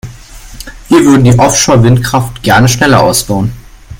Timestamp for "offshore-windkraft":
1.37-2.41